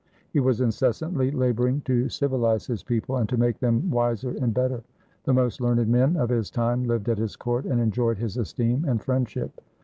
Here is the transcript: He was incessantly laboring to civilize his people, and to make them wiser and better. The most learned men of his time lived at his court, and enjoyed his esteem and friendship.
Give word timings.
He 0.33 0.39
was 0.39 0.61
incessantly 0.61 1.29
laboring 1.29 1.81
to 1.81 2.09
civilize 2.09 2.65
his 2.65 2.81
people, 2.81 3.17
and 3.17 3.29
to 3.29 3.37
make 3.37 3.59
them 3.59 3.91
wiser 3.91 4.31
and 4.31 4.51
better. 4.51 4.81
The 5.25 5.33
most 5.35 5.61
learned 5.61 5.87
men 5.87 6.17
of 6.17 6.29
his 6.31 6.49
time 6.49 6.85
lived 6.85 7.07
at 7.07 7.19
his 7.19 7.35
court, 7.35 7.65
and 7.67 7.79
enjoyed 7.79 8.17
his 8.17 8.35
esteem 8.35 8.83
and 8.87 8.99
friendship. 8.99 9.61